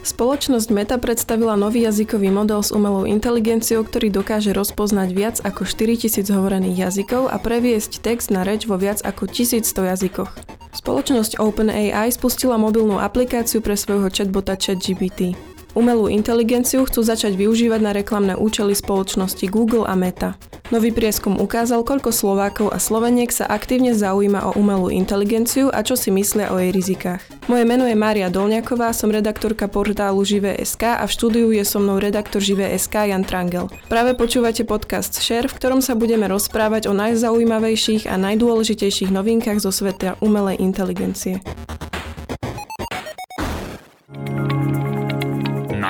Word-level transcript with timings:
Spoločnosť 0.00 0.72
Meta 0.72 0.96
predstavila 0.96 1.60
nový 1.60 1.84
jazykový 1.84 2.32
model 2.32 2.64
s 2.64 2.72
umelou 2.72 3.04
inteligenciou, 3.04 3.84
ktorý 3.84 4.08
dokáže 4.08 4.56
rozpoznať 4.56 5.08
viac 5.12 5.36
ako 5.44 5.68
4000 5.68 6.24
hovorených 6.32 6.88
jazykov 6.88 7.28
a 7.28 7.36
previesť 7.36 8.00
text 8.00 8.32
na 8.32 8.40
reč 8.40 8.64
vo 8.64 8.80
viac 8.80 9.04
ako 9.04 9.28
1100 9.28 9.92
jazykoch. 9.92 10.32
Spoločnosť 10.72 11.36
OpenAI 11.36 12.08
spustila 12.08 12.56
mobilnú 12.56 12.96
aplikáciu 12.96 13.60
pre 13.60 13.76
svojho 13.76 14.08
chatbota 14.08 14.56
ChatGPT. 14.56 15.36
Umelú 15.70 16.10
inteligenciu 16.10 16.82
chcú 16.82 17.06
začať 17.06 17.38
využívať 17.38 17.80
na 17.80 17.94
reklamné 17.94 18.34
účely 18.34 18.74
spoločnosti 18.74 19.46
Google 19.46 19.86
a 19.86 19.94
Meta. 19.94 20.34
Nový 20.74 20.90
prieskum 20.90 21.38
ukázal, 21.38 21.86
koľko 21.86 22.10
Slovákov 22.10 22.74
a 22.74 22.78
Sloveniek 22.78 23.30
sa 23.30 23.46
aktívne 23.46 23.94
zaujíma 23.94 24.50
o 24.50 24.54
umelú 24.58 24.90
inteligenciu 24.90 25.70
a 25.70 25.82
čo 25.82 25.94
si 25.98 26.14
myslia 26.14 26.50
o 26.50 26.58
jej 26.58 26.70
rizikách. 26.74 27.22
Moje 27.46 27.66
meno 27.66 27.86
je 27.86 27.98
Mária 27.98 28.30
Dolňaková, 28.30 28.94
som 28.94 29.10
redaktorka 29.10 29.66
portálu 29.66 30.22
Živé.sk 30.22 30.98
a 30.98 31.06
v 31.06 31.10
štúdiu 31.10 31.50
je 31.54 31.62
so 31.66 31.82
mnou 31.82 31.98
redaktor 31.98 32.38
Živé.sk 32.38 33.10
Jan 33.10 33.26
Trangel. 33.26 33.66
Práve 33.90 34.14
počúvate 34.14 34.62
podcast 34.62 35.18
Share, 35.18 35.50
v 35.50 35.54
ktorom 35.58 35.82
sa 35.82 35.98
budeme 35.98 36.30
rozprávať 36.30 36.86
o 36.86 36.94
najzaujímavejších 36.94 38.10
a 38.10 38.14
najdôležitejších 38.18 39.10
novinkách 39.10 39.58
zo 39.58 39.74
sveta 39.74 40.18
umelej 40.22 40.62
inteligencie. 40.62 41.42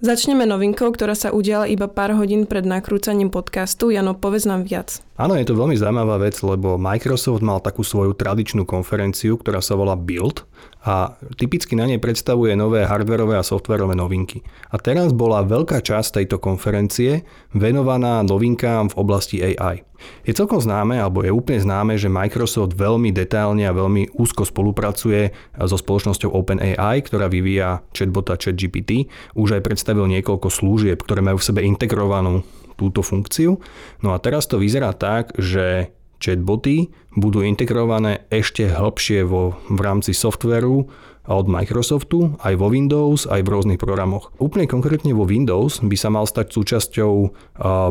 Začneme 0.00 0.48
novinkou, 0.48 0.96
ktorá 0.96 1.12
sa 1.12 1.28
udiala 1.28 1.68
iba 1.68 1.84
pár 1.84 2.16
hodín 2.16 2.48
pred 2.48 2.64
nakrúcaním 2.64 3.28
podcastu. 3.28 3.92
Jano, 3.92 4.16
povedz 4.16 4.48
nám 4.48 4.64
viac. 4.64 5.04
Áno, 5.20 5.36
je 5.36 5.44
to 5.44 5.52
veľmi 5.52 5.76
zaujímavá 5.76 6.16
vec, 6.16 6.40
lebo 6.40 6.80
Microsoft 6.80 7.44
mal 7.44 7.60
takú 7.60 7.84
svoju 7.84 8.16
tradičnú 8.16 8.64
konferenciu, 8.64 9.36
ktorá 9.36 9.60
sa 9.60 9.76
volá 9.76 10.00
Build 10.00 10.48
a 10.80 11.12
typicky 11.36 11.76
na 11.76 11.84
nej 11.84 12.00
predstavuje 12.00 12.56
nové 12.56 12.88
hardverové 12.88 13.36
a 13.36 13.44
softverové 13.44 13.92
novinky. 13.92 14.40
A 14.72 14.80
teraz 14.80 15.12
bola 15.12 15.44
veľká 15.44 15.84
časť 15.84 16.20
tejto 16.20 16.40
konferencie 16.40 17.28
venovaná 17.52 18.24
novinkám 18.24 18.88
v 18.92 18.98
oblasti 18.98 19.44
AI. 19.44 19.84
Je 20.24 20.32
celkom 20.32 20.56
známe, 20.56 20.96
alebo 20.96 21.20
je 21.20 21.28
úplne 21.28 21.60
známe, 21.60 22.00
že 22.00 22.08
Microsoft 22.08 22.72
veľmi 22.72 23.12
detailne 23.12 23.68
a 23.68 23.76
veľmi 23.76 24.16
úzko 24.16 24.48
spolupracuje 24.48 25.36
so 25.60 25.76
spoločnosťou 25.76 26.32
OpenAI, 26.32 27.04
ktorá 27.04 27.28
vyvíja 27.28 27.84
chatbota 27.92 28.40
ChatGPT. 28.40 29.12
Už 29.36 29.60
aj 29.60 29.64
predstavil 29.68 30.08
niekoľko 30.08 30.48
služieb, 30.48 30.96
ktoré 31.04 31.20
majú 31.20 31.36
v 31.36 31.46
sebe 31.52 31.60
integrovanú 31.60 32.40
túto 32.80 33.04
funkciu. 33.04 33.60
No 34.00 34.16
a 34.16 34.18
teraz 34.24 34.48
to 34.48 34.56
vyzerá 34.56 34.96
tak, 34.96 35.36
že 35.36 35.92
chatboty 36.20 36.92
budú 37.16 37.42
integrované 37.42 38.28
ešte 38.30 38.68
hlbšie 38.68 39.26
vo, 39.26 39.56
v 39.66 39.80
rámci 39.80 40.14
softveru 40.14 40.86
od 41.30 41.46
Microsoftu, 41.46 42.34
aj 42.42 42.58
vo 42.58 42.72
Windows, 42.72 43.28
aj 43.28 43.46
v 43.46 43.52
rôznych 43.54 43.78
programoch. 43.78 44.34
Úplne 44.42 44.66
konkrétne 44.66 45.14
vo 45.14 45.28
Windows 45.28 45.78
by 45.78 45.96
sa 45.96 46.10
mal 46.10 46.26
stať 46.26 46.50
súčasťou 46.50 47.12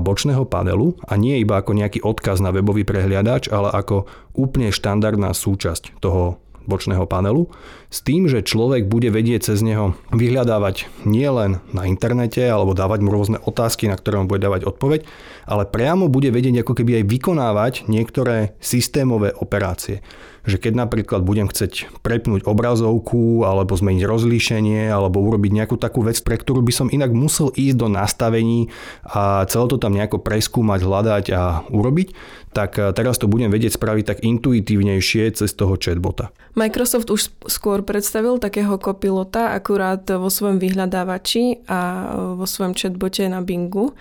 bočného 0.03 0.43
panelu 0.43 0.97
a 1.07 1.15
nie 1.15 1.39
iba 1.39 1.61
ako 1.61 1.71
nejaký 1.77 2.03
odkaz 2.03 2.43
na 2.43 2.51
webový 2.51 2.83
prehliadač, 2.83 3.47
ale 3.47 3.71
ako 3.71 4.09
úplne 4.35 4.75
štandardná 4.75 5.31
súčasť 5.31 6.03
toho 6.03 6.41
bočného 6.69 7.09
panelu, 7.09 7.49
s 7.89 8.05
tým, 8.05 8.29
že 8.29 8.45
človek 8.45 8.85
bude 8.85 9.09
vedieť 9.09 9.49
cez 9.49 9.65
neho 9.65 9.97
vyhľadávať 10.13 10.85
nielen 11.09 11.65
na 11.73 11.89
internete 11.89 12.45
alebo 12.45 12.77
dávať 12.77 13.01
mu 13.01 13.09
rôzne 13.09 13.41
otázky, 13.41 13.89
na 13.89 13.97
ktoré 13.97 14.21
on 14.21 14.29
bude 14.29 14.45
dávať 14.45 14.69
odpoveď, 14.69 15.09
ale 15.49 15.65
priamo 15.65 16.05
bude 16.05 16.29
vedieť 16.29 16.61
ako 16.61 16.77
keby 16.77 17.01
aj 17.01 17.05
vykonávať 17.09 17.73
niektoré 17.89 18.53
systémové 18.61 19.33
operácie 19.33 20.05
že 20.49 20.57
keď 20.57 20.89
napríklad 20.89 21.21
budem 21.21 21.45
chceť 21.45 22.01
prepnúť 22.01 22.43
obrazovku 22.49 23.45
alebo 23.45 23.77
zmeniť 23.77 24.03
rozlíšenie 24.03 24.89
alebo 24.89 25.21
urobiť 25.21 25.51
nejakú 25.53 25.77
takú 25.77 26.01
vec, 26.01 26.17
pre 26.25 26.35
ktorú 26.35 26.65
by 26.65 26.73
som 26.73 26.87
inak 26.89 27.13
musel 27.13 27.53
ísť 27.53 27.77
do 27.77 27.87
nastavení 27.87 28.73
a 29.05 29.45
celé 29.45 29.65
to 29.69 29.77
tam 29.77 29.93
nejako 29.93 30.19
preskúmať, 30.19 30.79
hľadať 30.81 31.25
a 31.31 31.41
urobiť, 31.69 32.07
tak 32.51 32.81
eh, 32.81 32.89
teraz 32.91 33.21
to 33.21 33.29
budem 33.29 33.53
vedieť 33.53 33.77
spraviť 33.77 34.03
tak 34.05 34.19
intuitívnejšie 34.25 35.37
cez 35.37 35.53
toho 35.53 35.77
chatbota. 35.77 36.33
Microsoft 36.57 37.13
už 37.13 37.29
skôr 37.45 37.85
predstavil 37.85 38.41
takého 38.41 38.75
kopilota 38.81 39.53
akurát 39.53 40.01
vo 40.09 40.27
svojom 40.27 40.57
vyhľadávači 40.57 41.63
a 41.69 41.79
vo 42.35 42.43
svojom 42.49 42.73
chatbote 42.73 43.21
na 43.29 43.45
Bingu 43.45 43.93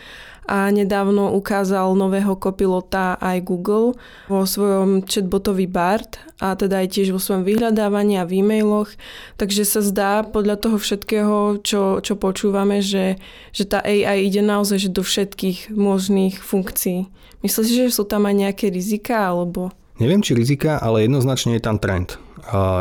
a 0.49 0.73
nedávno 0.73 1.37
ukázal 1.37 1.93
nového 1.93 2.33
kopilota 2.41 3.21
aj 3.21 3.45
Google 3.45 3.93
vo 4.33 4.49
svojom 4.49 5.05
chatbotovi 5.05 5.69
BART 5.69 6.17
a 6.41 6.57
teda 6.57 6.81
aj 6.81 6.97
tiež 6.97 7.13
vo 7.13 7.21
svojom 7.21 7.45
vyhľadávaní 7.45 8.17
a 8.17 8.25
v 8.25 8.41
e-mailoch. 8.41 8.89
Takže 9.37 9.69
sa 9.69 9.85
zdá 9.85 10.25
podľa 10.25 10.57
toho 10.57 10.81
všetkého, 10.81 11.61
čo, 11.61 12.01
čo 12.01 12.17
počúvame, 12.17 12.81
že, 12.81 13.21
že 13.53 13.69
tá 13.69 13.85
AI 13.85 14.25
ide 14.25 14.41
naozaj 14.41 14.89
že 14.89 14.91
do 14.91 15.05
všetkých 15.05 15.69
možných 15.77 16.41
funkcií. 16.41 17.13
Myslíš, 17.45 17.69
že 17.69 17.95
sú 17.95 18.09
tam 18.09 18.25
aj 18.25 18.35
nejaké 18.49 18.67
rizika 18.73 19.29
alebo... 19.29 19.71
Neviem, 20.01 20.25
či 20.25 20.33
rizika, 20.33 20.81
ale 20.81 21.05
jednoznačne 21.05 21.59
je 21.59 21.63
tam 21.63 21.77
trend. 21.77 22.17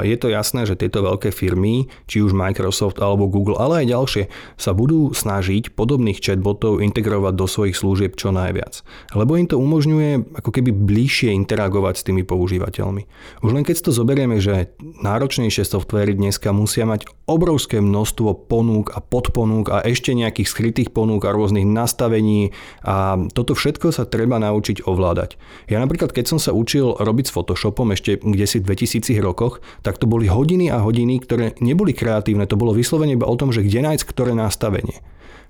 Je 0.06 0.16
to 0.22 0.29
jasné, 0.29 0.69
že 0.69 0.78
tieto 0.78 1.01
veľké 1.01 1.34
firmy, 1.34 1.90
či 2.06 2.22
už 2.22 2.38
Microsoft 2.38 3.01
alebo 3.01 3.25
Google, 3.25 3.57
ale 3.57 3.84
aj 3.84 3.91
ďalšie, 3.91 4.23
sa 4.56 4.72
budú 4.78 5.12
snažiť 5.12 5.73
podobných 5.73 6.22
chatbotov 6.22 6.79
integrovať 6.79 7.34
do 7.34 7.45
svojich 7.50 7.75
služieb 7.75 8.13
čo 8.13 8.29
najviac. 8.29 8.85
Lebo 9.18 9.35
im 9.35 9.50
to 9.50 9.57
umožňuje 9.57 10.38
ako 10.38 10.50
keby 10.53 10.69
bližšie 10.72 11.34
interagovať 11.34 12.00
s 12.00 12.06
tými 12.06 12.22
používateľmi. 12.22 13.09
Už 13.41 13.51
len 13.51 13.66
keď 13.66 13.90
to 13.90 13.91
zoberieme, 13.91 14.38
že 14.38 14.72
náročnejšie 14.79 15.66
softvery 15.66 16.13
dneska 16.13 16.53
musia 16.53 16.85
mať 16.85 17.09
obrovské 17.28 17.84
množstvo 17.84 18.47
ponúk 18.47 18.95
a 18.95 19.03
podponúk 19.03 19.74
a 19.74 19.84
ešte 19.84 20.16
nejakých 20.16 20.47
skrytých 20.47 20.89
ponúk 20.95 21.28
a 21.28 21.35
rôznych 21.35 21.68
nastavení 21.68 22.56
a 22.85 23.19
toto 23.35 23.57
všetko 23.57 23.91
sa 23.91 24.07
treba 24.07 24.39
naučiť 24.39 24.88
ovládať. 24.88 25.35
Ja 25.68 25.84
napríklad, 25.84 26.16
keď 26.16 26.25
som 26.31 26.39
sa 26.39 26.56
učil 26.56 26.95
robiť 26.95 27.28
s 27.28 27.35
Photoshopom 27.35 27.91
ešte 27.91 28.19
kde 28.24 28.45
si 28.47 28.57
v 28.63 28.68
2000 28.72 29.19
rokoch, 29.47 29.63
tak 29.80 29.96
to 29.96 30.06
boli 30.06 30.28
hodiny 30.28 30.68
a 30.68 30.84
hodiny, 30.84 31.24
ktoré 31.24 31.56
neboli 31.63 31.96
kreatívne, 31.96 32.44
to 32.44 32.59
bolo 32.59 32.75
vyslovene 32.75 33.16
iba 33.16 33.24
o 33.24 33.40
tom, 33.40 33.56
že 33.56 33.63
kde 33.63 33.88
nájsť 33.88 34.03
ktoré 34.03 34.35
nastavenie. 34.35 35.00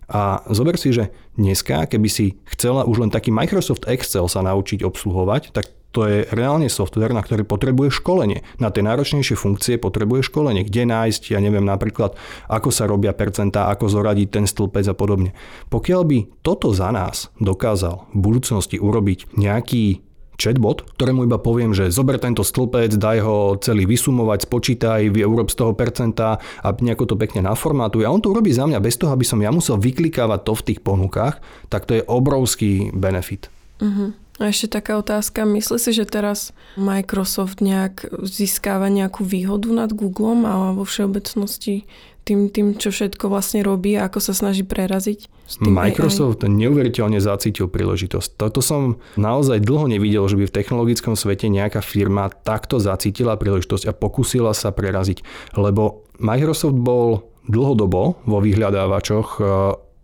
A 0.07 0.39
zober 0.47 0.79
si, 0.79 0.95
že 0.95 1.11
dneska, 1.35 1.83
keby 1.83 2.07
si 2.07 2.39
chcela 2.47 2.87
už 2.87 3.03
len 3.03 3.11
taký 3.11 3.27
Microsoft 3.33 3.83
Excel 3.91 4.31
sa 4.31 4.39
naučiť 4.39 4.79
obsluhovať, 4.85 5.51
tak 5.51 5.67
to 5.91 6.05
je 6.07 6.29
reálne 6.31 6.69
software, 6.69 7.11
na 7.11 7.25
ktorý 7.25 7.43
potrebuje 7.43 7.99
školenie. 7.99 8.45
Na 8.61 8.69
tie 8.71 8.85
náročnejšie 8.85 9.33
funkcie 9.33 9.75
potrebuje 9.81 10.29
školenie. 10.29 10.63
Kde 10.63 10.87
nájsť, 10.87 11.33
ja 11.33 11.39
neviem 11.41 11.65
napríklad, 11.65 12.13
ako 12.47 12.69
sa 12.69 12.85
robia 12.85 13.17
percentá, 13.17 13.67
ako 13.67 13.89
zoradiť 13.89 14.27
ten 14.29 14.45
stĺpec 14.45 14.85
a 14.87 14.95
podobne. 14.95 15.33
Pokiaľ 15.73 16.01
by 16.05 16.17
toto 16.45 16.69
za 16.71 16.93
nás 16.93 17.33
dokázal 17.41 18.13
v 18.13 18.19
budúcnosti 18.19 18.77
urobiť 18.77 19.35
nejaký 19.35 20.06
chatbot, 20.37 20.85
ktorému 20.95 21.25
iba 21.25 21.41
poviem, 21.41 21.73
že 21.73 21.89
zober 21.89 22.21
tento 22.21 22.45
stĺpec, 22.45 22.93
daj 22.95 23.17
ho 23.25 23.57
celý 23.57 23.89
vysumovať, 23.89 24.45
spočítaj, 24.45 25.09
urob 25.25 25.49
z 25.49 25.57
toho 25.57 25.73
percenta 25.73 26.37
a 26.61 26.67
nejako 26.71 27.13
to 27.13 27.15
pekne 27.17 27.43
naformátuj. 27.43 28.05
A 28.05 28.13
on 28.13 28.21
to 28.21 28.31
urobí 28.31 28.53
za 28.53 28.69
mňa 28.69 28.79
bez 28.79 28.95
toho, 28.95 29.11
aby 29.11 29.25
som 29.25 29.41
ja 29.41 29.49
musel 29.49 29.81
vyklikávať 29.81 30.39
to 30.45 30.53
v 30.53 30.65
tých 30.71 30.79
ponukách, 30.85 31.41
tak 31.67 31.89
to 31.89 31.97
je 31.97 32.05
obrovský 32.05 32.93
benefit. 32.93 33.49
Uh-huh. 33.81 34.13
A 34.37 34.53
ešte 34.53 34.77
taká 34.77 35.01
otázka. 35.01 35.49
Myslí 35.49 35.81
si, 35.81 35.91
že 35.97 36.05
teraz 36.05 36.53
Microsoft 36.77 37.57
nejak 37.57 38.05
získava 38.21 38.85
nejakú 38.85 39.25
výhodu 39.25 39.65
nad 39.73 39.89
Googlem 39.89 40.45
a 40.45 40.77
vo 40.77 40.85
všeobecnosti 40.85 41.89
tým, 42.27 42.51
tým, 42.51 42.75
čo 42.75 42.91
všetko 42.91 43.31
vlastne 43.31 43.63
robí 43.63 43.95
a 43.95 44.11
ako 44.11 44.19
sa 44.19 44.35
snaží 44.35 44.67
preraziť? 44.67 45.31
Microsoft 45.63 46.43
AI? 46.43 46.51
neuveriteľne 46.51 47.23
zacítil 47.23 47.71
príležitosť. 47.71 48.35
Toto 48.35 48.59
som 48.59 48.99
naozaj 49.15 49.63
dlho 49.63 49.87
nevidel, 49.87 50.27
že 50.27 50.35
by 50.35 50.51
v 50.51 50.55
technologickom 50.59 51.15
svete 51.15 51.47
nejaká 51.47 51.79
firma 51.79 52.27
takto 52.27 52.83
zacítila 52.83 53.39
príležitosť 53.39 53.87
a 53.87 53.95
pokúsila 53.95 54.51
sa 54.51 54.75
preraziť. 54.75 55.23
Lebo 55.55 56.03
Microsoft 56.19 56.75
bol 56.75 57.31
dlhodobo 57.47 58.19
vo 58.27 58.37
vyhľadávačoch 58.43 59.39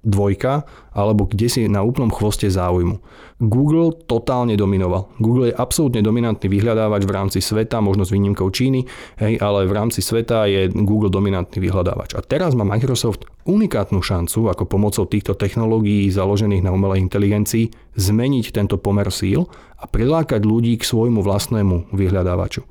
dvojka 0.04 0.68
alebo 0.94 1.26
kde 1.26 1.48
si 1.50 1.62
na 1.72 1.82
úplnom 1.82 2.12
chvoste 2.12 2.52
záujmu. 2.52 3.00
Google 3.44 3.92
totálne 4.08 4.54
dominoval. 4.54 5.10
Google 5.20 5.52
je 5.52 5.58
absolútne 5.58 6.00
dominantný 6.00 6.48
vyhľadávač 6.48 7.04
v 7.04 7.16
rámci 7.16 7.40
sveta, 7.42 7.82
možno 7.84 8.08
s 8.08 8.14
výnimkou 8.14 8.48
Číny, 8.54 8.86
hej, 9.20 9.42
ale 9.42 9.66
v 9.68 9.74
rámci 9.74 10.00
sveta 10.00 10.48
je 10.48 10.70
Google 10.72 11.12
dominantný 11.12 11.60
vyhľadávač. 11.60 12.16
A 12.16 12.22
teraz 12.22 12.54
má 12.54 12.64
Microsoft 12.64 13.26
unikátnu 13.44 14.00
šancu, 14.00 14.48
ako 14.48 14.70
pomocou 14.70 15.04
týchto 15.10 15.36
technológií 15.36 16.08
založených 16.08 16.64
na 16.64 16.72
umelej 16.72 17.04
inteligencii, 17.04 17.98
zmeniť 17.98 18.56
tento 18.56 18.80
pomer 18.80 19.10
síl 19.12 19.50
a 19.76 19.90
prilákať 19.90 20.46
ľudí 20.46 20.80
k 20.80 20.88
svojmu 20.88 21.20
vlastnému 21.20 21.92
vyhľadávaču. 21.92 22.64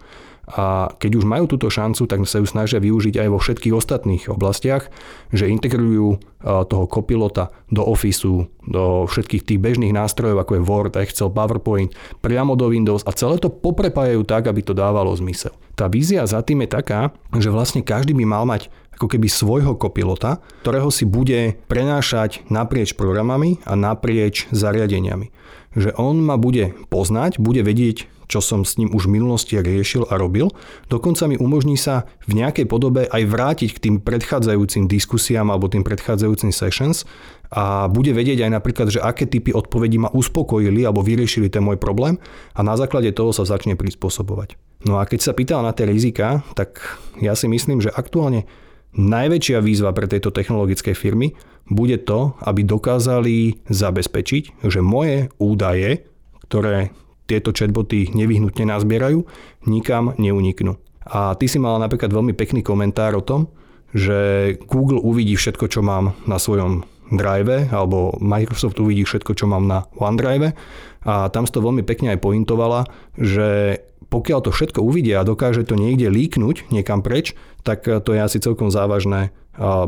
A 0.43 0.91
keď 0.99 1.23
už 1.23 1.25
majú 1.25 1.47
túto 1.47 1.71
šancu, 1.71 2.11
tak 2.11 2.27
sa 2.27 2.43
ju 2.43 2.47
snažia 2.51 2.83
využiť 2.83 3.15
aj 3.15 3.29
vo 3.31 3.39
všetkých 3.39 3.77
ostatných 3.79 4.27
oblastiach, 4.27 4.91
že 5.31 5.47
integrujú 5.47 6.19
toho 6.43 6.85
kopilota 6.91 7.55
do 7.71 7.87
Officeu, 7.87 8.51
do 8.67 9.07
všetkých 9.07 9.47
tých 9.47 9.63
bežných 9.63 9.95
nástrojov, 9.95 10.43
ako 10.43 10.53
je 10.59 10.67
Word, 10.67 10.95
Excel, 10.99 11.31
PowerPoint, 11.31 11.95
priamo 12.19 12.59
do 12.59 12.67
Windows 12.75 13.07
a 13.07 13.15
celé 13.15 13.39
to 13.39 13.55
poprepájajú 13.55 14.27
tak, 14.27 14.51
aby 14.51 14.67
to 14.67 14.75
dávalo 14.75 15.15
zmysel. 15.15 15.55
Tá 15.79 15.87
vízia 15.87 16.27
za 16.27 16.43
tým 16.43 16.67
je 16.67 16.75
taká, 16.75 17.15
že 17.39 17.47
vlastne 17.47 17.87
každý 17.87 18.11
by 18.11 18.27
mal 18.27 18.43
mať 18.43 18.67
ako 18.99 19.09
keby 19.09 19.31
svojho 19.31 19.79
kopilota, 19.79 20.43
ktorého 20.67 20.91
si 20.91 21.07
bude 21.07 21.57
prenášať 21.71 22.45
naprieč 22.51 22.93
programami 22.99 23.63
a 23.63 23.79
naprieč 23.79 24.51
zariadeniami. 24.51 25.33
Že 25.73 25.97
on 25.97 26.21
ma 26.21 26.37
bude 26.37 26.77
poznať, 26.93 27.41
bude 27.41 27.65
vedieť, 27.65 28.11
čo 28.33 28.41
som 28.41 28.65
s 28.65 28.81
ním 28.81 28.89
už 28.97 29.13
v 29.13 29.21
minulosti 29.21 29.61
riešil 29.61 30.09
a 30.09 30.17
robil. 30.17 30.49
Dokonca 30.89 31.29
mi 31.29 31.37
umožní 31.37 31.77
sa 31.77 32.09
v 32.25 32.41
nejakej 32.41 32.65
podobe 32.65 33.05
aj 33.05 33.23
vrátiť 33.29 33.71
k 33.77 33.83
tým 33.85 33.97
predchádzajúcim 34.01 34.89
diskusiám 34.89 35.53
alebo 35.53 35.69
tým 35.69 35.85
predchádzajúcim 35.85 36.49
sessions 36.49 37.05
a 37.53 37.93
bude 37.93 38.17
vedieť 38.17 38.49
aj 38.49 38.51
napríklad, 38.57 38.89
že 38.89 39.05
aké 39.05 39.29
typy 39.29 39.53
odpovedí 39.53 40.01
ma 40.01 40.09
uspokojili 40.09 40.89
alebo 40.89 41.05
vyriešili 41.05 41.53
ten 41.53 41.61
môj 41.61 41.77
problém 41.77 42.17
a 42.57 42.65
na 42.65 42.73
základe 42.81 43.13
toho 43.13 43.37
sa 43.37 43.45
začne 43.45 43.77
prispôsobovať. 43.77 44.57
No 44.89 44.97
a 44.97 45.05
keď 45.05 45.21
sa 45.21 45.37
pýtal 45.37 45.61
na 45.61 45.77
tie 45.77 45.85
rizika, 45.85 46.41
tak 46.57 46.81
ja 47.21 47.37
si 47.37 47.47
myslím, 47.53 47.85
že 47.85 47.93
aktuálne 47.93 48.49
najväčšia 48.97 49.61
výzva 49.61 49.93
pre 49.93 50.09
tejto 50.09 50.33
technologické 50.33 50.97
firmy 50.97 51.37
bude 51.69 52.01
to, 52.03 52.35
aby 52.43 52.65
dokázali 52.65 53.63
zabezpečiť, 53.69 54.65
že 54.67 54.81
moje 54.83 55.31
údaje, 55.39 56.09
ktoré 56.49 56.91
tieto 57.27 57.55
chatboty 57.55 58.11
nevyhnutne 58.13 58.67
nazbierajú, 58.69 59.25
nikam 59.71 60.13
neuniknú. 60.19 60.77
A 61.03 61.35
ty 61.35 61.51
si 61.51 61.59
mala 61.59 61.83
napríklad 61.83 62.15
veľmi 62.15 62.35
pekný 62.35 62.63
komentár 62.63 63.19
o 63.19 63.23
tom, 63.23 63.51
že 63.93 64.55
Google 64.71 65.03
uvidí 65.03 65.37
všetko, 65.37 65.69
čo 65.69 65.85
mám 65.85 66.17
na 66.25 66.41
svojom 66.41 66.87
drive, 67.13 67.69
alebo 67.69 68.17
Microsoft 68.25 68.81
uvidí 68.81 69.05
všetko, 69.05 69.37
čo 69.37 69.45
mám 69.45 69.69
na 69.69 69.85
OneDrive. 70.01 70.57
A 71.05 71.29
tam 71.29 71.45
si 71.45 71.53
to 71.53 71.61
veľmi 71.61 71.85
pekne 71.85 72.17
aj 72.17 72.25
pointovala, 72.25 72.89
že 73.21 73.83
pokiaľ 74.09 74.39
to 74.45 74.51
všetko 74.53 74.81
uvidia 74.81 75.21
a 75.21 75.29
dokáže 75.29 75.69
to 75.69 75.77
niekde 75.77 76.09
líknuť 76.09 76.73
niekam 76.73 77.05
preč, 77.05 77.37
tak 77.65 77.85
to 77.85 78.11
je 78.13 78.21
asi 78.21 78.41
celkom 78.41 78.73
závažné 78.73 79.33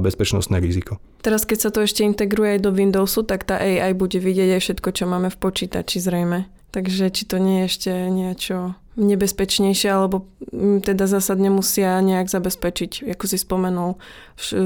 bezpečnostné 0.01 0.61
riziko. 0.61 1.01
Teraz 1.25 1.49
keď 1.49 1.59
sa 1.61 1.71
to 1.73 1.81
ešte 1.81 2.05
integruje 2.05 2.61
aj 2.61 2.61
do 2.61 2.71
Windowsu, 2.77 3.25
tak 3.25 3.49
tá 3.49 3.57
AI 3.57 3.97
bude 3.97 4.21
vidieť 4.21 4.61
aj 4.61 4.61
všetko, 4.61 4.89
čo 4.93 5.05
máme 5.09 5.33
v 5.33 5.41
počítači 5.41 6.05
zrejme. 6.05 6.45
Takže 6.75 7.07
či 7.15 7.23
to 7.31 7.39
nie 7.39 7.63
je 7.63 7.67
ešte 7.71 7.93
niečo 8.11 8.75
nebezpečnejšie, 8.99 9.91
alebo 9.95 10.27
mm, 10.51 10.83
teda 10.83 11.07
zásadne 11.07 11.47
musia 11.51 12.03
nejak 12.03 12.27
zabezpečiť, 12.27 13.15
ako 13.15 13.25
si 13.31 13.39
spomenul, 13.39 13.95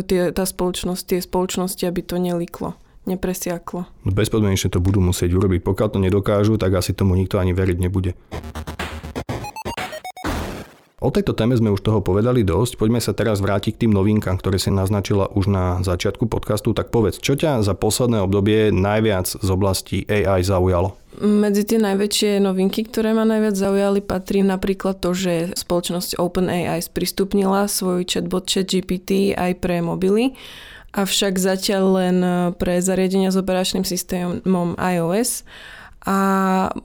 tie, 0.08 0.32
tá 0.32 0.44
spoločnosť, 0.48 1.02
tie 1.04 1.20
spoločnosti, 1.20 1.84
aby 1.84 2.00
to 2.00 2.16
neliklo 2.16 2.80
nepresiaklo. 3.08 3.88
Bezpodmienečne 4.04 4.68
to 4.68 4.84
budú 4.84 5.00
musieť 5.00 5.32
urobiť. 5.32 5.64
Pokiaľ 5.64 5.88
to 5.88 5.98
nedokážu, 6.04 6.60
tak 6.60 6.76
asi 6.76 6.92
tomu 6.92 7.16
nikto 7.16 7.40
ani 7.40 7.56
veriť 7.56 7.76
nebude. 7.80 8.12
O 10.98 11.14
tejto 11.14 11.30
téme 11.30 11.54
sme 11.54 11.70
už 11.70 11.86
toho 11.86 12.02
povedali 12.02 12.42
dosť, 12.42 12.74
poďme 12.74 12.98
sa 12.98 13.14
teraz 13.14 13.38
vrátiť 13.38 13.78
k 13.78 13.86
tým 13.86 13.94
novinkám, 13.94 14.34
ktoré 14.34 14.58
si 14.58 14.74
naznačila 14.74 15.30
už 15.30 15.46
na 15.46 15.78
začiatku 15.86 16.26
podcastu. 16.26 16.74
Tak 16.74 16.90
povedz, 16.90 17.22
čo 17.22 17.38
ťa 17.38 17.62
za 17.62 17.78
posledné 17.78 18.18
obdobie 18.18 18.74
najviac 18.74 19.30
z 19.30 19.46
oblasti 19.46 20.02
AI 20.10 20.42
zaujalo? 20.42 20.98
Medzi 21.22 21.62
tie 21.70 21.78
najväčšie 21.78 22.42
novinky, 22.42 22.82
ktoré 22.82 23.14
ma 23.14 23.22
najviac 23.22 23.54
zaujali, 23.54 24.02
patrí 24.02 24.42
napríklad 24.42 24.98
to, 24.98 25.14
že 25.14 25.54
spoločnosť 25.54 26.18
OpenAI 26.18 26.82
sprístupnila 26.82 27.70
svoj 27.70 28.02
chatbot 28.02 28.50
ChatGPT 28.50 29.38
aj 29.38 29.54
pre 29.62 29.78
mobily, 29.78 30.34
avšak 30.98 31.38
zatiaľ 31.38 31.84
len 31.94 32.16
pre 32.58 32.82
zariadenia 32.82 33.30
s 33.30 33.38
operačným 33.38 33.86
systémom 33.86 34.74
iOS 34.74 35.46
a 36.08 36.16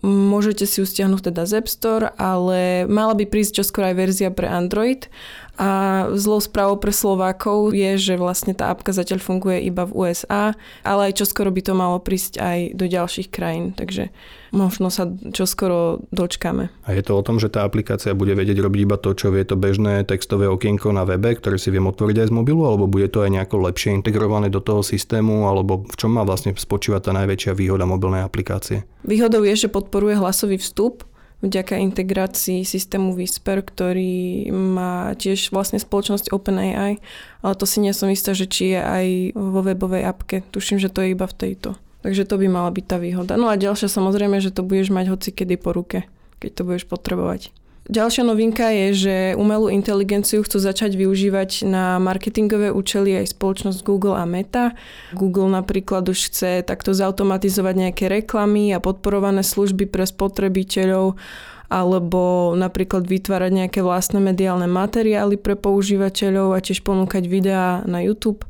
môžete 0.04 0.68
si 0.68 0.84
ju 0.84 0.86
stiahnuť 0.86 1.32
teda 1.32 1.48
z 1.48 1.64
App 1.64 1.72
Store, 1.72 2.12
ale 2.20 2.84
mala 2.92 3.16
by 3.16 3.24
prísť 3.24 3.64
čoskoro 3.64 3.88
aj 3.88 3.96
verzia 3.96 4.30
pre 4.36 4.52
Android 4.52 5.08
a 5.54 5.70
zlou 6.18 6.42
správou 6.42 6.82
pre 6.82 6.90
Slovákov 6.90 7.78
je, 7.78 7.94
že 8.02 8.18
vlastne 8.18 8.58
tá 8.58 8.74
apka 8.74 8.90
zatiaľ 8.90 9.22
funguje 9.22 9.62
iba 9.70 9.86
v 9.86 9.94
USA, 9.94 10.58
ale 10.82 11.14
aj 11.14 11.22
čoskoro 11.22 11.54
by 11.54 11.62
to 11.62 11.74
malo 11.78 12.02
prísť 12.02 12.42
aj 12.42 12.60
do 12.74 12.90
ďalších 12.90 13.30
krajín, 13.30 13.78
takže 13.78 14.10
možno 14.50 14.90
sa 14.90 15.06
čoskoro 15.10 16.02
dočkáme. 16.10 16.74
A 16.90 16.98
je 16.98 17.06
to 17.06 17.14
o 17.14 17.22
tom, 17.22 17.38
že 17.38 17.54
tá 17.54 17.70
aplikácia 17.70 18.18
bude 18.18 18.34
vedieť 18.34 18.66
robiť 18.66 18.82
iba 18.82 18.98
to, 18.98 19.14
čo 19.14 19.30
vie 19.30 19.46
to 19.46 19.54
bežné 19.54 20.02
textové 20.10 20.50
okienko 20.50 20.90
na 20.90 21.06
webe, 21.06 21.38
ktoré 21.38 21.62
si 21.62 21.70
viem 21.70 21.86
otvoriť 21.86 22.26
aj 22.26 22.28
z 22.30 22.34
mobilu, 22.34 22.66
alebo 22.66 22.90
bude 22.90 23.06
to 23.14 23.22
aj 23.22 23.30
nejako 23.30 23.70
lepšie 23.70 23.94
integrované 23.94 24.50
do 24.50 24.58
toho 24.58 24.82
systému, 24.82 25.46
alebo 25.46 25.86
v 25.86 25.96
čom 25.98 26.18
má 26.18 26.26
vlastne 26.26 26.58
spočívať 26.58 27.10
tá 27.10 27.12
najväčšia 27.14 27.54
výhoda 27.54 27.86
mobilnej 27.86 28.26
aplikácie? 28.26 28.90
Výhodou 29.06 29.46
je, 29.46 29.54
že 29.54 29.70
podporuje 29.70 30.18
hlasový 30.18 30.58
vstup, 30.58 31.06
vďaka 31.44 31.76
integrácii 31.76 32.64
systému 32.64 33.12
Whisper, 33.14 33.60
ktorý 33.60 34.48
má 34.50 35.12
tiež 35.20 35.52
vlastne 35.52 35.78
spoločnosť 35.78 36.32
OpenAI, 36.32 37.04
ale 37.44 37.54
to 37.60 37.68
si 37.68 37.84
nie 37.84 37.92
som 37.92 38.08
istá, 38.08 38.32
že 38.32 38.48
či 38.48 38.74
je 38.74 38.80
aj 38.80 39.08
vo 39.36 39.60
webovej 39.60 40.08
apke. 40.08 40.48
Tuším, 40.56 40.80
že 40.80 40.88
to 40.88 41.04
je 41.04 41.12
iba 41.12 41.28
v 41.28 41.36
tejto. 41.36 41.76
Takže 42.04 42.24
to 42.28 42.36
by 42.40 42.48
mala 42.48 42.72
byť 42.72 42.86
tá 42.88 42.98
výhoda. 43.00 43.36
No 43.36 43.52
a 43.52 43.60
ďalšia 43.60 43.92
samozrejme, 43.92 44.40
že 44.40 44.56
to 44.56 44.64
budeš 44.64 44.92
mať 44.92 45.12
hoci 45.12 45.30
kedy 45.36 45.56
po 45.60 45.76
ruke, 45.76 46.08
keď 46.40 46.52
to 46.56 46.62
budeš 46.64 46.84
potrebovať. 46.88 47.52
Ďalšia 47.84 48.24
novinka 48.24 48.72
je, 48.72 48.88
že 48.96 49.16
umelú 49.36 49.68
inteligenciu 49.68 50.40
chcú 50.40 50.56
začať 50.56 50.96
využívať 50.96 51.68
na 51.68 52.00
marketingové 52.00 52.72
účely 52.72 53.12
aj 53.20 53.36
spoločnosť 53.36 53.84
Google 53.84 54.16
a 54.16 54.24
Meta. 54.24 54.72
Google 55.12 55.52
napríklad 55.52 56.08
už 56.08 56.32
chce 56.32 56.64
takto 56.64 56.96
zautomatizovať 56.96 57.76
nejaké 57.76 58.08
reklamy 58.08 58.72
a 58.72 58.80
podporované 58.80 59.44
služby 59.44 59.92
pre 59.92 60.08
spotrebiteľov 60.08 61.20
alebo 61.68 62.56
napríklad 62.56 63.04
vytvárať 63.04 63.52
nejaké 63.52 63.80
vlastné 63.84 64.24
mediálne 64.24 64.70
materiály 64.70 65.36
pre 65.36 65.60
používateľov 65.60 66.56
a 66.56 66.64
tiež 66.64 66.88
ponúkať 66.88 67.28
videá 67.28 67.84
na 67.84 68.00
YouTube. 68.00 68.48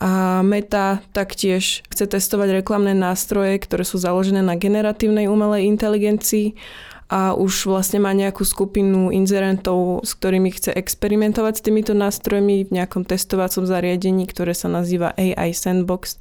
A 0.00 0.40
Meta 0.40 1.04
taktiež 1.12 1.84
chce 1.92 2.08
testovať 2.08 2.64
reklamné 2.64 2.96
nástroje, 2.96 3.60
ktoré 3.60 3.84
sú 3.84 4.00
založené 4.00 4.40
na 4.40 4.56
generatívnej 4.56 5.28
umelej 5.28 5.68
inteligencii 5.68 6.56
a 7.06 7.38
už 7.38 7.70
vlastne 7.70 8.02
má 8.02 8.10
nejakú 8.10 8.42
skupinu 8.42 9.14
inzerentov, 9.14 10.02
s 10.02 10.18
ktorými 10.18 10.50
chce 10.50 10.74
experimentovať 10.74 11.54
s 11.58 11.64
týmito 11.64 11.94
nástrojmi 11.94 12.66
v 12.66 12.74
nejakom 12.74 13.06
testovacom 13.06 13.62
zariadení, 13.62 14.26
ktoré 14.26 14.58
sa 14.58 14.66
nazýva 14.66 15.14
AI 15.14 15.54
Sandbox. 15.54 16.18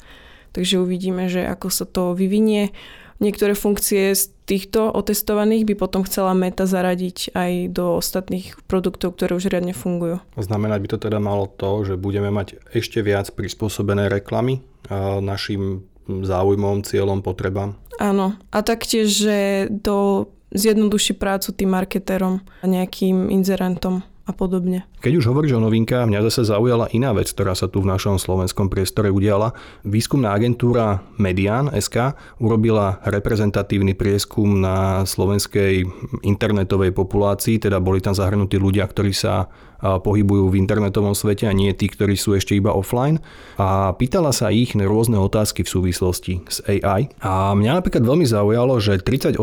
Takže 0.54 0.78
uvidíme, 0.78 1.26
že 1.26 1.42
ako 1.42 1.68
sa 1.74 1.90
to 1.90 2.14
vyvinie. 2.14 2.70
Niektoré 3.18 3.56
funkcie 3.56 4.12
z 4.12 4.28
týchto 4.44 4.92
otestovaných 4.92 5.64
by 5.64 5.74
potom 5.80 6.04
chcela 6.04 6.36
Meta 6.36 6.68
zaradiť 6.68 7.32
aj 7.32 7.52
do 7.72 7.98
ostatných 7.98 8.60
produktov, 8.68 9.16
ktoré 9.16 9.40
už 9.40 9.48
riadne 9.48 9.72
fungujú. 9.72 10.20
Znamenať 10.36 10.80
by 10.84 10.88
to 10.92 10.98
teda 11.00 11.20
malo 11.24 11.48
to, 11.48 11.88
že 11.88 11.96
budeme 11.96 12.28
mať 12.28 12.60
ešte 12.76 13.00
viac 13.00 13.32
prispôsobené 13.32 14.12
reklamy 14.12 14.62
našim 15.24 15.88
záujmom, 16.06 16.86
cieľom, 16.86 17.24
potrebám? 17.24 17.80
Áno. 17.98 18.36
A 18.52 18.60
taktiež, 18.62 19.10
že 19.16 19.66
do 19.72 20.28
zjednoduší 20.54 21.18
prácu 21.18 21.56
tým 21.56 21.74
marketérom 21.74 22.44
a 22.62 22.66
nejakým 22.66 23.32
inzerentom 23.32 24.06
a 24.26 24.34
podobne. 24.34 24.90
Keď 25.06 25.22
už 25.22 25.30
hovoríš 25.30 25.54
o 25.54 25.62
novinkách, 25.62 26.10
mňa 26.10 26.26
zase 26.26 26.50
zaujala 26.50 26.90
iná 26.98 27.14
vec, 27.14 27.30
ktorá 27.30 27.54
sa 27.54 27.70
tu 27.70 27.86
v 27.86 27.90
našom 27.94 28.18
slovenskom 28.18 28.74
priestore 28.74 29.14
udiala. 29.14 29.54
Výskumná 29.86 30.34
agentúra 30.34 31.06
Median 31.22 31.70
SK 31.70 32.18
urobila 32.42 32.98
reprezentatívny 33.06 33.94
prieskum 33.94 34.66
na 34.66 35.06
slovenskej 35.06 35.86
internetovej 36.26 36.90
populácii, 36.98 37.62
teda 37.62 37.78
boli 37.78 38.02
tam 38.02 38.18
zahrnutí 38.18 38.58
ľudia, 38.58 38.90
ktorí 38.90 39.14
sa 39.14 39.46
pohybujú 39.82 40.52
v 40.52 40.60
internetovom 40.60 41.14
svete 41.14 41.46
a 41.46 41.54
nie 41.54 41.72
tí, 41.76 41.92
ktorí 41.92 42.16
sú 42.16 42.36
ešte 42.36 42.56
iba 42.58 42.74
offline. 42.74 43.20
A 43.60 43.94
pýtala 43.96 44.32
sa 44.32 44.50
ich 44.50 44.74
na 44.74 44.90
rôzne 44.90 45.20
otázky 45.20 45.64
v 45.64 45.72
súvislosti 45.72 46.34
s 46.48 46.60
AI. 46.66 47.12
A 47.22 47.54
mňa 47.54 47.80
napríklad 47.80 48.04
veľmi 48.04 48.26
zaujalo, 48.26 48.82
že 48.82 48.98
38% 49.02 49.38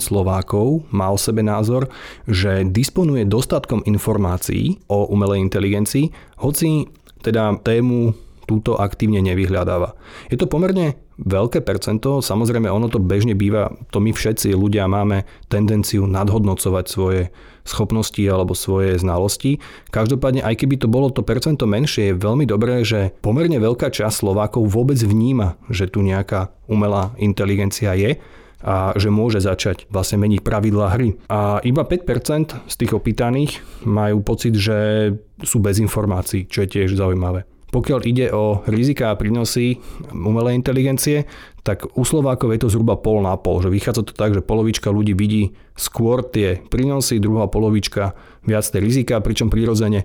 Slovákov 0.00 0.86
má 0.94 1.10
o 1.10 1.18
sebe 1.18 1.42
názor, 1.42 1.90
že 2.24 2.64
disponuje 2.68 3.26
dostatkom 3.26 3.82
informácií 3.84 4.78
o 4.88 5.10
umelej 5.10 5.42
inteligencii, 5.44 6.38
hoci 6.42 6.86
teda 7.22 7.58
tému 7.62 8.14
túto 8.46 8.74
aktívne 8.76 9.22
nevyhľadáva. 9.22 9.94
Je 10.28 10.36
to 10.36 10.50
pomerne 10.50 10.98
veľké 11.20 11.60
percento, 11.60 12.24
samozrejme 12.24 12.70
ono 12.70 12.88
to 12.88 13.02
bežne 13.02 13.36
býva, 13.36 13.72
to 13.92 14.00
my 14.00 14.12
všetci 14.12 14.56
ľudia 14.56 14.88
máme 14.88 15.28
tendenciu 15.52 16.08
nadhodnocovať 16.08 16.84
svoje 16.88 17.22
schopnosti 17.62 18.18
alebo 18.26 18.58
svoje 18.58 18.98
znalosti. 18.98 19.62
Každopádne, 19.94 20.42
aj 20.42 20.58
keby 20.58 20.82
to 20.82 20.90
bolo 20.90 21.14
to 21.14 21.22
percento 21.22 21.62
menšie, 21.68 22.10
je 22.10 22.18
veľmi 22.18 22.44
dobré, 22.46 22.82
že 22.82 23.14
pomerne 23.22 23.58
veľká 23.62 23.90
časť 23.90 24.26
Slovákov 24.26 24.66
vôbec 24.66 24.98
vníma, 24.98 25.58
že 25.70 25.86
tu 25.86 26.02
nejaká 26.02 26.50
umelá 26.66 27.14
inteligencia 27.22 27.94
je 27.94 28.18
a 28.62 28.94
že 28.94 29.10
môže 29.10 29.42
začať 29.42 29.90
vlastne 29.90 30.22
meniť 30.22 30.40
pravidlá 30.46 30.94
hry. 30.94 31.18
A 31.26 31.58
iba 31.66 31.82
5% 31.82 32.66
z 32.70 32.74
tých 32.78 32.94
opýtaných 32.94 33.58
majú 33.82 34.22
pocit, 34.22 34.54
že 34.54 35.10
sú 35.42 35.58
bez 35.58 35.82
informácií, 35.82 36.46
čo 36.46 36.62
je 36.62 36.70
tiež 36.70 36.94
zaujímavé. 36.94 37.42
Pokiaľ 37.72 38.00
ide 38.04 38.28
o 38.36 38.60
rizika 38.68 39.08
a 39.08 39.16
prínosy 39.16 39.80
umelej 40.12 40.60
inteligencie, 40.60 41.24
tak 41.62 41.86
u 41.94 42.02
Slovákov 42.02 42.52
je 42.52 42.60
to 42.66 42.68
zhruba 42.68 42.98
pol 42.98 43.22
na 43.22 43.38
pol, 43.38 43.62
že 43.62 43.70
vychádza 43.70 44.02
to 44.02 44.12
tak, 44.12 44.34
že 44.34 44.42
polovička 44.42 44.90
ľudí 44.90 45.14
vidí 45.14 45.54
skôr 45.78 46.20
tie 46.26 46.58
prínosy, 46.58 47.22
druhá 47.22 47.46
polovička 47.46 48.18
viac 48.42 48.66
tie 48.66 48.82
rizika, 48.82 49.22
pričom 49.22 49.46
prirodzene 49.46 50.04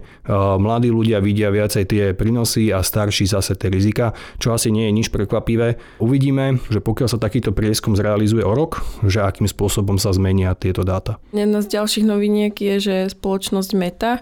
mladí 0.61 0.93
ľudia 0.93 1.17
vidia 1.17 1.49
viacej 1.49 1.83
tie 1.89 2.03
prínosy 2.13 2.69
a 2.69 2.85
starší 2.85 3.25
zase 3.25 3.57
tie 3.57 3.73
rizika, 3.73 4.13
čo 4.37 4.53
asi 4.53 4.69
nie 4.69 4.85
je 4.87 4.95
nič 5.01 5.07
prekvapivé. 5.09 5.81
Uvidíme, 5.97 6.61
že 6.69 6.77
pokiaľ 6.77 7.09
sa 7.09 7.19
takýto 7.19 7.51
prieskum 7.57 7.97
zrealizuje 7.97 8.45
o 8.45 8.53
rok, 8.53 8.85
že 9.03 9.25
akým 9.25 9.49
spôsobom 9.49 9.97
sa 9.97 10.13
zmenia 10.13 10.53
tieto 10.53 10.85
dáta. 10.85 11.17
Jedna 11.33 11.65
z 11.65 11.73
ďalších 11.73 12.05
noviniek 12.05 12.53
je, 12.53 12.75
že 12.77 12.95
spoločnosť 13.17 13.71
Meta 13.73 14.21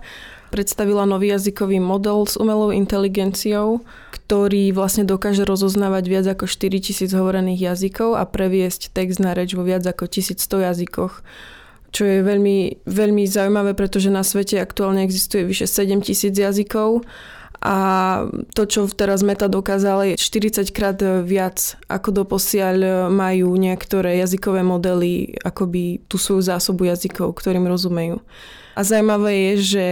predstavila 0.49 1.05
nový 1.05 1.33
jazykový 1.33 1.81
model 1.81 2.25
s 2.25 2.35
umelou 2.37 2.73
inteligenciou, 2.73 3.81
ktorý 4.11 4.73
vlastne 4.73 5.05
dokáže 5.05 5.45
rozoznávať 5.45 6.03
viac 6.09 6.25
ako 6.25 6.49
4000 6.49 7.13
hovorených 7.13 7.73
jazykov 7.73 8.17
a 8.17 8.25
previesť 8.25 8.89
text 8.93 9.21
na 9.21 9.37
reč 9.37 9.53
vo 9.53 9.61
viac 9.61 9.85
ako 9.85 10.09
1100 10.09 10.41
jazykoch. 10.65 11.21
Čo 11.95 12.03
je 12.03 12.19
veľmi, 12.25 12.83
veľmi 12.83 13.23
zaujímavé, 13.23 13.71
pretože 13.71 14.11
na 14.11 14.25
svete 14.25 14.59
aktuálne 14.59 15.05
existuje 15.05 15.47
vyše 15.47 15.69
7000 15.69 16.35
jazykov 16.35 17.07
a 17.65 17.77
to, 18.53 18.69
čo 18.69 18.85
teraz 18.85 19.25
Meta 19.25 19.49
dokázala, 19.49 20.13
je 20.13 20.21
40 20.21 20.69
krát 20.69 21.01
viac, 21.25 21.81
ako 21.89 22.21
doposiaľ 22.21 23.09
majú 23.09 23.57
niektoré 23.57 24.21
jazykové 24.21 24.61
modely, 24.61 25.33
akoby 25.41 26.05
tú 26.05 26.21
svoju 26.21 26.45
zásobu 26.45 26.85
jazykov, 26.85 27.33
ktorým 27.33 27.65
rozumejú. 27.65 28.21
A 28.75 28.83
zaujímavé 28.83 29.31
je, 29.31 29.53
že 29.63 29.85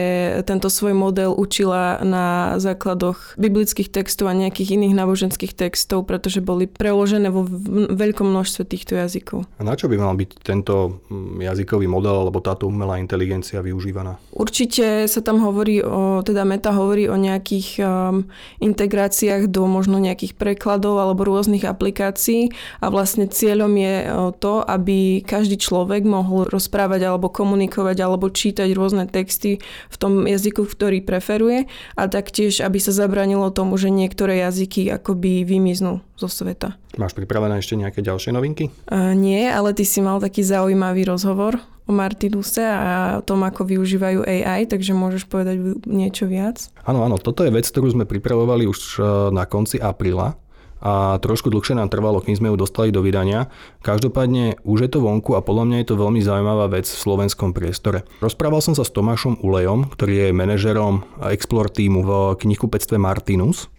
tento 0.44 0.68
svoj 0.68 0.92
model 0.92 1.32
učila 1.32 2.04
na 2.04 2.60
základoch 2.60 3.40
biblických 3.40 3.88
textov 3.88 4.28
a 4.28 4.36
nejakých 4.36 4.76
iných 4.76 5.00
náboženských 5.00 5.56
textov, 5.56 6.04
pretože 6.04 6.44
boli 6.44 6.68
preložené 6.68 7.32
vo 7.32 7.48
veľkom 7.96 8.28
množstve 8.28 8.68
týchto 8.68 9.00
jazykov. 9.00 9.48
A 9.56 9.64
na 9.64 9.80
čo 9.80 9.88
by 9.88 9.96
mal 9.96 10.20
byť 10.20 10.44
tento 10.44 11.00
mm, 11.08 11.40
jazykový 11.48 11.88
model 11.88 12.28
alebo 12.28 12.44
táto 12.44 12.68
umelá 12.68 13.00
inteligencia 13.00 13.64
využívaná? 13.64 14.20
Určite 14.36 15.08
sa 15.08 15.24
tam 15.24 15.40
hovorí 15.40 15.80
o, 15.80 16.20
teda 16.20 16.44
Meta 16.44 16.76
hovorí 16.76 17.08
o 17.08 17.16
nejakých 17.16 17.63
um, 17.82 18.28
integráciách 18.62 19.50
do 19.50 19.66
možno 19.66 20.00
nejakých 20.00 20.36
prekladov 20.38 21.00
alebo 21.00 21.26
rôznych 21.28 21.66
aplikácií 21.66 22.54
a 22.84 22.92
vlastne 22.92 23.28
cieľom 23.30 23.74
je 23.74 23.96
to, 24.40 24.64
aby 24.64 25.24
každý 25.24 25.58
človek 25.60 26.06
mohol 26.06 26.46
rozprávať 26.48 27.08
alebo 27.08 27.32
komunikovať 27.32 27.98
alebo 28.04 28.30
čítať 28.30 28.70
rôzne 28.76 29.06
texty 29.10 29.64
v 29.90 29.96
tom 29.96 30.24
jazyku, 30.28 30.68
ktorý 30.68 31.02
preferuje 31.04 31.66
a 31.98 32.04
taktiež, 32.08 32.62
aby 32.62 32.78
sa 32.78 32.94
zabranilo 32.94 33.50
tomu, 33.50 33.76
že 33.80 33.90
niektoré 33.94 34.44
jazyky 34.44 34.92
akoby 34.94 35.44
vymiznú 35.48 36.06
zo 36.20 36.30
sveta. 36.30 36.78
Máš 36.94 37.18
pripravené 37.18 37.58
ešte 37.58 37.74
nejaké 37.74 38.06
ďalšie 38.06 38.30
novinky? 38.30 38.70
Uh, 38.86 39.18
nie, 39.18 39.50
ale 39.50 39.74
ty 39.74 39.82
si 39.82 39.98
mal 39.98 40.22
taký 40.22 40.46
zaujímavý 40.46 41.10
rozhovor 41.10 41.58
o 41.84 41.92
Martinuse 41.92 42.64
a 42.64 43.20
o 43.20 43.26
tom, 43.26 43.44
ako 43.44 43.68
využívajú 43.68 44.24
AI, 44.24 44.68
takže 44.68 44.96
môžeš 44.96 45.28
povedať 45.28 45.60
niečo 45.84 46.28
viac? 46.30 46.72
Áno, 46.88 47.04
áno, 47.04 47.20
toto 47.20 47.44
je 47.44 47.52
vec, 47.52 47.68
ktorú 47.68 47.92
sme 47.92 48.06
pripravovali 48.08 48.64
už 48.68 48.80
e, 48.98 49.02
na 49.36 49.44
konci 49.44 49.80
apríla 49.80 50.40
a 50.84 51.16
trošku 51.24 51.48
dlhšie 51.48 51.80
nám 51.80 51.88
trvalo, 51.88 52.20
kým 52.20 52.36
sme 52.36 52.52
ju 52.52 52.60
dostali 52.60 52.92
do 52.92 53.00
vydania. 53.00 53.48
Každopádne 53.80 54.60
už 54.68 54.78
je 54.84 54.90
to 54.92 55.00
vonku 55.00 55.40
a 55.40 55.42
podľa 55.42 55.64
mňa 55.72 55.78
je 55.80 55.88
to 55.88 55.96
veľmi 55.96 56.20
zaujímavá 56.20 56.68
vec 56.68 56.84
v 56.84 57.00
slovenskom 57.00 57.56
priestore. 57.56 58.04
Rozprával 58.20 58.60
som 58.60 58.76
sa 58.76 58.84
s 58.84 58.92
Tomášom 58.92 59.40
Ulejom, 59.40 59.88
ktorý 59.88 60.28
je 60.28 60.36
manažerom 60.36 61.08
Explore 61.24 61.72
týmu 61.72 62.04
v 62.04 62.12
knihkupectve 62.36 63.00
Martinus 63.00 63.72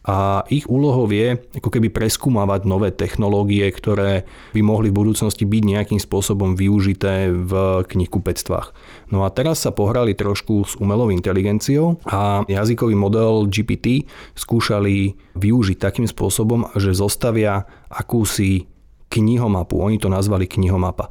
a 0.00 0.48
ich 0.48 0.64
úlohou 0.64 1.04
je 1.12 1.36
ako 1.60 1.68
keby 1.68 1.92
preskúmavať 1.92 2.64
nové 2.64 2.88
technológie, 2.88 3.68
ktoré 3.68 4.24
by 4.56 4.60
mohli 4.64 4.88
v 4.88 4.96
budúcnosti 4.96 5.44
byť 5.44 5.62
nejakým 5.62 6.00
spôsobom 6.00 6.56
využité 6.56 7.28
v 7.28 7.84
knihkupectvách. 7.84 8.72
No 9.12 9.28
a 9.28 9.28
teraz 9.28 9.60
sa 9.60 9.76
pohrali 9.76 10.16
trošku 10.16 10.64
s 10.64 10.72
umelou 10.80 11.12
inteligenciou 11.12 12.00
a 12.08 12.48
jazykový 12.48 12.96
model 12.96 13.52
GPT 13.52 14.08
skúšali 14.32 15.20
využiť 15.36 15.76
takým 15.76 16.08
spôsobom, 16.08 16.72
že 16.80 16.96
zostavia 16.96 17.68
akúsi 17.92 18.70
knihomapu. 19.10 19.82
Oni 19.82 19.98
to 19.98 20.06
nazvali 20.06 20.46
knihomapa. 20.46 21.10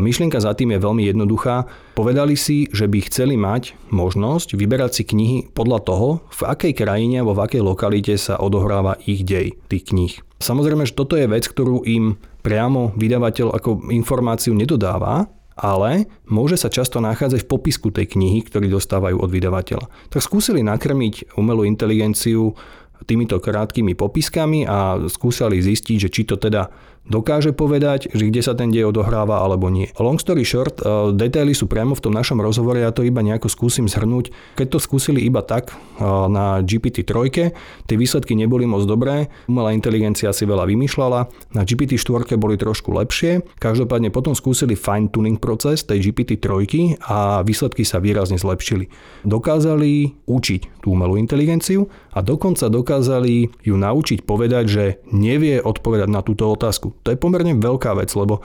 Myšlienka 0.00 0.40
za 0.40 0.56
tým 0.56 0.72
je 0.72 0.80
veľmi 0.80 1.04
jednoduchá. 1.04 1.68
Povedali 1.92 2.32
si, 2.32 2.64
že 2.72 2.88
by 2.88 2.98
chceli 3.12 3.36
mať 3.36 3.76
možnosť 3.92 4.56
vyberať 4.56 4.90
si 4.96 5.02
knihy 5.04 5.38
podľa 5.52 5.78
toho, 5.84 6.08
v 6.32 6.40
akej 6.48 6.72
krajine 6.72 7.20
alebo 7.20 7.36
v 7.36 7.44
akej 7.44 7.62
lokalite 7.62 8.16
sa 8.16 8.40
odohráva 8.40 8.96
ich 9.04 9.20
dej, 9.28 9.52
tých 9.68 9.92
kníh. 9.92 10.16
Samozrejme, 10.40 10.88
že 10.88 10.96
toto 10.96 11.20
je 11.20 11.28
vec, 11.28 11.44
ktorú 11.44 11.84
im 11.84 12.16
priamo 12.40 12.96
vydavateľ 12.96 13.52
ako 13.52 13.92
informáciu 13.92 14.56
nedodáva, 14.56 15.28
ale 15.60 16.08
môže 16.24 16.56
sa 16.56 16.72
často 16.72 17.04
nachádzať 17.04 17.44
v 17.44 17.50
popisku 17.52 17.92
tej 17.92 18.16
knihy, 18.16 18.48
ktorý 18.48 18.72
dostávajú 18.72 19.20
od 19.20 19.28
vydavateľa. 19.28 20.08
Tak 20.08 20.24
skúsili 20.24 20.64
nakrmiť 20.64 21.36
umelú 21.36 21.68
inteligenciu 21.68 22.56
týmito 23.04 23.36
krátkými 23.36 23.92
popiskami 23.92 24.64
a 24.64 24.96
skúsali 25.08 25.60
zistiť, 25.60 25.96
že 26.00 26.08
či 26.08 26.24
to 26.24 26.40
teda 26.40 26.72
dokáže 27.08 27.56
povedať, 27.56 28.12
že 28.12 28.28
kde 28.28 28.40
sa 28.44 28.52
ten 28.52 28.68
dej 28.68 28.90
odohráva 28.90 29.40
alebo 29.40 29.72
nie. 29.72 29.88
Long 29.96 30.20
story 30.20 30.44
short, 30.44 30.80
eh, 30.80 31.14
detaily 31.16 31.56
sú 31.56 31.66
priamo 31.66 31.96
v 31.96 32.04
tom 32.04 32.12
našom 32.12 32.38
rozhovore, 32.38 32.78
ja 32.78 32.92
to 32.92 33.06
iba 33.06 33.24
nejako 33.24 33.48
skúsim 33.48 33.88
zhrnúť. 33.88 34.30
Keď 34.58 34.66
to 34.70 34.78
skúsili 34.78 35.24
iba 35.24 35.40
tak 35.40 35.72
eh, 35.72 36.04
na 36.06 36.60
GPT-3, 36.60 37.12
tie 37.88 37.96
výsledky 37.96 38.36
neboli 38.36 38.68
moc 38.68 38.84
dobré, 38.84 39.32
umelá 39.50 39.72
inteligencia 39.72 40.30
si 40.30 40.44
veľa 40.44 40.68
vymýšľala, 40.68 41.20
na 41.56 41.62
GPT-4 41.66 42.36
boli 42.36 42.54
trošku 42.60 42.92
lepšie, 42.94 43.42
každopádne 43.58 44.14
potom 44.14 44.36
skúsili 44.36 44.78
fine-tuning 44.78 45.40
proces 45.40 45.82
tej 45.82 46.10
GPT-3 46.10 46.50
a 47.06 47.42
výsledky 47.42 47.82
sa 47.82 47.98
výrazne 47.98 48.38
zlepšili. 48.38 48.86
Dokázali 49.26 50.14
učiť 50.28 50.80
tú 50.80 50.96
umelú 50.96 51.18
inteligenciu 51.18 51.90
a 52.14 52.24
dokonca 52.24 52.72
dokázali 52.72 53.52
ju 53.62 53.74
naučiť 53.76 54.24
povedať, 54.24 54.64
že 54.66 54.84
nevie 55.12 55.60
odpovedať 55.60 56.08
na 56.08 56.24
túto 56.24 56.48
otázku. 56.48 56.89
To 57.02 57.08
je 57.10 57.18
pomerne 57.18 57.56
veľká 57.58 57.94
vec, 57.96 58.10
lebo 58.14 58.42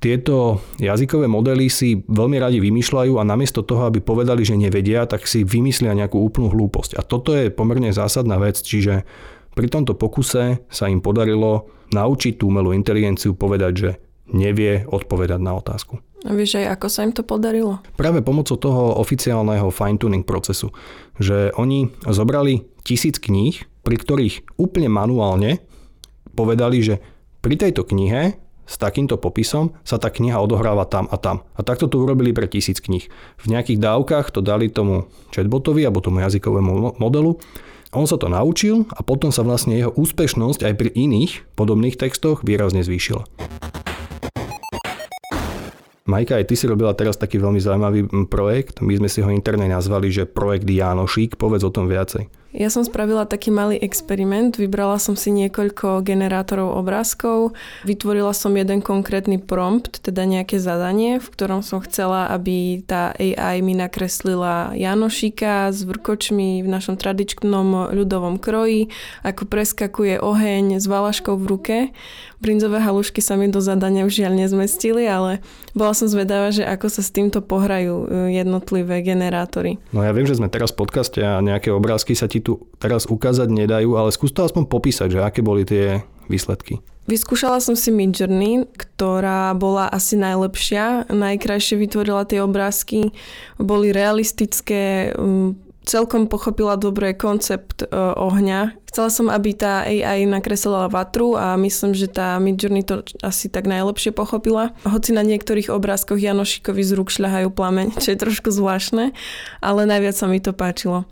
tieto 0.00 0.64
jazykové 0.80 1.28
modely 1.28 1.68
si 1.68 2.00
veľmi 2.08 2.40
radi 2.40 2.56
vymýšľajú 2.56 3.20
a 3.20 3.28
namiesto 3.28 3.60
toho, 3.60 3.84
aby 3.84 4.00
povedali, 4.00 4.40
že 4.48 4.56
nevedia, 4.56 5.04
tak 5.04 5.28
si 5.28 5.44
vymyslia 5.44 5.92
nejakú 5.92 6.16
úplnú 6.16 6.48
hlúposť. 6.48 6.96
A 6.96 7.04
toto 7.04 7.36
je 7.36 7.52
pomerne 7.52 7.92
zásadná 7.92 8.40
vec, 8.40 8.56
čiže 8.64 9.04
pri 9.52 9.68
tomto 9.68 9.92
pokuse 9.92 10.64
sa 10.72 10.88
im 10.88 11.04
podarilo 11.04 11.68
naučiť 11.92 12.40
tú 12.40 12.48
umelú 12.48 12.72
inteligenciu 12.72 13.36
povedať, 13.36 13.72
že 13.76 13.90
nevie 14.32 14.88
odpovedať 14.88 15.40
na 15.42 15.52
otázku. 15.58 16.00
A 16.24 16.36
vieš 16.36 16.60
aj, 16.60 16.76
ako 16.76 16.86
sa 16.88 17.04
im 17.04 17.12
to 17.16 17.24
podarilo? 17.24 17.80
Práve 17.96 18.20
pomocou 18.20 18.56
toho 18.60 18.96
oficiálneho 19.00 19.72
fine-tuning 19.72 20.24
procesu. 20.24 20.68
Že 21.16 21.56
oni 21.56 21.88
zobrali 22.08 22.64
tisíc 22.84 23.16
kníh, 23.16 23.56
pri 23.80 23.96
ktorých 23.96 24.60
úplne 24.60 24.92
manuálne 24.92 25.64
povedali, 26.36 26.84
že 26.84 27.00
pri 27.40 27.56
tejto 27.56 27.88
knihe 27.88 28.36
s 28.68 28.76
takýmto 28.76 29.16
popisom 29.16 29.72
sa 29.80 29.96
tá 29.96 30.12
kniha 30.12 30.36
odohráva 30.38 30.84
tam 30.84 31.08
a 31.08 31.16
tam. 31.16 31.42
A 31.56 31.64
takto 31.64 31.88
to 31.88 32.04
urobili 32.04 32.36
pre 32.36 32.46
tisíc 32.46 32.78
kníh. 32.84 33.08
V 33.40 33.46
nejakých 33.48 33.80
dávkach 33.80 34.28
to 34.30 34.44
dali 34.44 34.68
tomu 34.68 35.08
chatbotovi 35.32 35.82
alebo 35.88 36.04
tomu 36.04 36.20
jazykovému 36.20 37.00
modelu. 37.00 37.40
On 37.90 38.06
sa 38.06 38.20
to 38.20 38.30
naučil 38.30 38.86
a 38.94 39.02
potom 39.02 39.34
sa 39.34 39.42
vlastne 39.42 39.74
jeho 39.74 39.90
úspešnosť 39.90 40.62
aj 40.62 40.74
pri 40.78 40.90
iných 40.94 41.48
podobných 41.58 41.98
textoch 41.98 42.46
výrazne 42.46 42.84
zvýšila. 42.86 43.26
Majka, 46.06 46.38
aj 46.38 46.46
ty 46.50 46.54
si 46.58 46.68
robila 46.68 46.92
teraz 46.92 47.16
taký 47.16 47.40
veľmi 47.40 47.58
zaujímavý 47.58 48.00
projekt. 48.28 48.84
My 48.84 48.98
sme 49.00 49.08
si 49.08 49.24
ho 49.24 49.30
interne 49.32 49.66
nazvali, 49.66 50.12
že 50.12 50.28
projekt 50.28 50.68
Janošík. 50.68 51.38
Povedz 51.38 51.64
o 51.66 51.74
tom 51.74 51.88
viacej. 51.88 52.39
Ja 52.50 52.66
som 52.66 52.82
spravila 52.82 53.30
taký 53.30 53.54
malý 53.54 53.78
experiment, 53.78 54.58
vybrala 54.58 54.98
som 54.98 55.14
si 55.14 55.30
niekoľko 55.30 56.02
generátorov 56.02 56.82
obrázkov, 56.82 57.54
vytvorila 57.86 58.34
som 58.34 58.58
jeden 58.58 58.82
konkrétny 58.82 59.38
prompt, 59.38 60.02
teda 60.02 60.26
nejaké 60.26 60.58
zadanie, 60.58 61.22
v 61.22 61.28
ktorom 61.30 61.62
som 61.62 61.78
chcela, 61.78 62.26
aby 62.34 62.82
tá 62.82 63.14
AI 63.14 63.62
mi 63.62 63.78
nakreslila 63.78 64.74
Janošika 64.74 65.70
s 65.70 65.86
vrkočmi 65.86 66.66
v 66.66 66.68
našom 66.68 66.98
tradičnom 66.98 67.94
ľudovom 67.94 68.42
kroji, 68.42 68.90
ako 69.22 69.46
preskakuje 69.46 70.18
oheň 70.18 70.82
s 70.82 70.90
valaškou 70.90 71.38
v 71.38 71.46
ruke. 71.46 71.76
Brinzové 72.40 72.80
halušky 72.80 73.20
sa 73.20 73.36
mi 73.36 73.52
do 73.52 73.60
zadania 73.60 74.08
žiaľ 74.08 74.32
nezmestili, 74.32 75.04
ale 75.04 75.44
bola 75.76 75.92
som 75.92 76.08
zvedavá, 76.08 76.48
že 76.48 76.64
ako 76.64 76.88
sa 76.88 77.04
s 77.04 77.12
týmto 77.12 77.44
pohrajú 77.44 78.08
e, 78.08 78.32
jednotlivé 78.40 79.04
generátory. 79.04 79.76
No 79.92 80.00
ja 80.00 80.10
viem, 80.16 80.24
že 80.24 80.40
sme 80.40 80.48
teraz 80.48 80.72
v 80.72 80.80
podcaste 80.82 81.20
a 81.20 81.38
nejaké 81.44 81.68
obrázky 81.68 82.16
sa 82.16 82.32
ti 82.32 82.39
tu 82.40 82.68
teraz 82.80 83.06
ukázať 83.06 83.48
nedajú, 83.48 83.96
ale 83.96 84.10
skús 84.12 84.34
to 84.34 84.44
aspoň 84.44 84.66
popísať, 84.66 85.08
že 85.16 85.20
aké 85.20 85.40
boli 85.40 85.64
tie 85.64 86.04
výsledky. 86.28 86.80
Vyskúšala 87.10 87.58
som 87.58 87.74
si 87.74 87.90
Midjourney, 87.90 88.70
ktorá 88.70 89.50
bola 89.58 89.90
asi 89.90 90.14
najlepšia, 90.14 91.10
najkrajšie 91.10 91.74
vytvorila 91.74 92.22
tie 92.22 92.38
obrázky, 92.38 93.10
boli 93.58 93.90
realistické, 93.90 95.10
celkom 95.90 96.30
pochopila 96.30 96.78
dobre 96.78 97.16
koncept 97.18 97.82
uh, 97.82 98.14
ohňa. 98.14 98.78
Chcela 98.86 99.10
som, 99.10 99.26
aby 99.26 99.54
tá 99.54 99.86
AI 99.86 100.26
nakreslila 100.26 100.90
vatru 100.90 101.34
a 101.34 101.58
myslím, 101.58 101.98
že 101.98 102.10
tá 102.10 102.38
Midjourney 102.38 102.86
to 102.86 103.02
asi 103.26 103.50
tak 103.50 103.66
najlepšie 103.66 104.14
pochopila. 104.14 104.70
Hoci 104.86 105.10
na 105.10 105.26
niektorých 105.26 105.70
obrázkoch 105.70 106.18
Janošikovi 106.18 106.82
z 106.86 106.94
rúk 106.94 107.10
šľahajú 107.10 107.50
plameň, 107.50 107.86
čo 108.02 108.14
je 108.14 108.22
trošku 108.22 108.54
zvláštne, 108.54 109.10
ale 109.58 109.80
najviac 109.82 110.14
sa 110.14 110.30
mi 110.30 110.38
to 110.38 110.54
páčilo. 110.54 111.10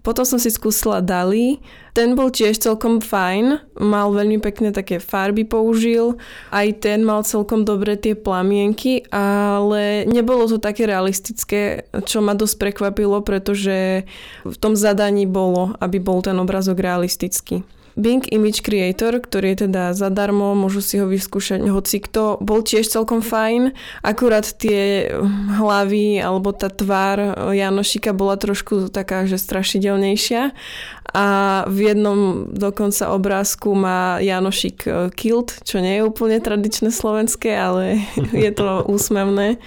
Potom 0.00 0.24
som 0.24 0.40
si 0.40 0.48
skúsila 0.48 1.04
Dali. 1.04 1.60
Ten 1.92 2.16
bol 2.16 2.32
tiež 2.32 2.56
celkom 2.56 3.02
fajn, 3.02 3.76
mal 3.76 4.14
veľmi 4.14 4.38
pekné 4.40 4.70
také 4.70 5.02
farby 5.02 5.42
použil, 5.42 6.16
aj 6.54 6.80
ten 6.80 7.02
mal 7.02 7.26
celkom 7.26 7.66
dobre 7.66 7.98
tie 7.98 8.14
plamienky, 8.14 9.04
ale 9.10 10.06
nebolo 10.06 10.46
to 10.46 10.62
také 10.62 10.86
realistické, 10.86 11.84
čo 12.06 12.22
ma 12.22 12.38
dosť 12.38 12.56
prekvapilo, 12.62 13.20
pretože 13.26 14.06
v 14.46 14.56
tom 14.56 14.78
zadaní 14.78 15.26
bolo, 15.26 15.74
aby 15.82 15.98
bol 15.98 16.22
ten 16.22 16.38
obrazok 16.38 16.78
realistický. 16.78 17.66
Bing 17.98 18.22
Image 18.30 18.62
Creator, 18.62 19.18
ktorý 19.18 19.54
je 19.54 19.66
teda 19.66 19.92
zadarmo, 19.94 20.54
môžu 20.54 20.80
si 20.82 20.98
ho 20.98 21.06
vyskúšať 21.10 21.66
hoci 21.66 21.98
kto, 21.98 22.38
bol 22.38 22.62
tiež 22.62 22.86
celkom 22.86 23.22
fajn, 23.24 23.74
akurát 24.04 24.46
tie 24.46 25.10
hlavy 25.58 26.22
alebo 26.22 26.54
tá 26.54 26.70
tvár 26.70 27.50
Janošika 27.50 28.14
bola 28.14 28.38
trošku 28.38 28.88
taká, 28.90 29.26
že 29.26 29.38
strašidelnejšia. 29.38 30.54
A 31.10 31.26
v 31.66 31.90
jednom 31.90 32.46
dokonca 32.54 33.10
obrázku 33.10 33.74
má 33.74 34.22
Janošik 34.22 34.78
e, 34.86 34.90
kilt, 35.10 35.58
čo 35.66 35.82
nie 35.82 35.98
je 35.98 36.06
úplne 36.06 36.38
tradičné 36.38 36.94
slovenské, 36.94 37.50
ale 37.50 38.06
je 38.30 38.50
to 38.54 38.86
úsmevné 38.86 39.58